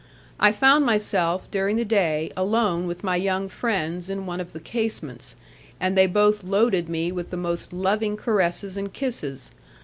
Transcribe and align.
I 0.39 0.51
found 0.51 0.83
myself, 0.83 1.45
during 1.51 1.75
the 1.75 1.85
day, 1.85 2.31
alone 2.35 2.87
with 2.87 3.03
my 3.03 3.15
young 3.17 3.47
friends 3.49 4.09
in 4.09 4.25
one 4.25 4.39
of 4.39 4.51
the 4.51 4.59
casements, 4.59 5.35
and 5.79 5.95
they 5.95 6.07
both 6.07 6.43
loaded 6.43 6.89
me 6.89 7.11
with 7.11 7.29
the 7.29 7.37
most 7.37 7.71
loving 7.71 8.17
caresses 8.17 8.77
and 8.77 8.91
kisses. 8.91 9.51